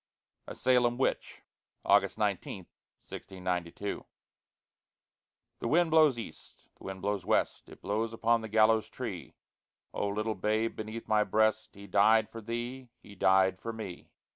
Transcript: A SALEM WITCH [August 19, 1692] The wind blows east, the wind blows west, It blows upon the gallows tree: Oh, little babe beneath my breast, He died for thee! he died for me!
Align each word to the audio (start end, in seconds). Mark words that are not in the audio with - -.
A 0.47 0.55
SALEM 0.55 0.97
WITCH 0.97 1.43
[August 1.85 2.17
19, 2.17 2.65
1692] 3.03 4.03
The 5.59 5.67
wind 5.67 5.91
blows 5.91 6.17
east, 6.17 6.69
the 6.79 6.85
wind 6.85 7.03
blows 7.03 7.23
west, 7.23 7.69
It 7.69 7.83
blows 7.83 8.11
upon 8.11 8.41
the 8.41 8.49
gallows 8.49 8.89
tree: 8.89 9.35
Oh, 9.93 10.07
little 10.07 10.33
babe 10.33 10.75
beneath 10.75 11.07
my 11.07 11.23
breast, 11.23 11.75
He 11.75 11.85
died 11.85 12.31
for 12.31 12.41
thee! 12.41 12.89
he 13.03 13.13
died 13.13 13.59
for 13.61 13.71
me! 13.71 14.09